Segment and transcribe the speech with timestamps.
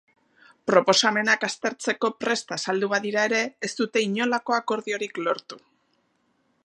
[0.69, 5.61] Proposamenak aztertzeko prest azaldu badira ere, ez dute inolako akordiorik lortu.